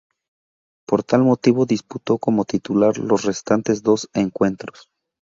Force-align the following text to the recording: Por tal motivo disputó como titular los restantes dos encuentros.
Por 0.87 1.03
tal 1.03 1.21
motivo 1.21 1.67
disputó 1.67 2.17
como 2.17 2.43
titular 2.43 2.97
los 2.97 3.23
restantes 3.23 3.83
dos 3.83 4.09
encuentros. 4.15 4.89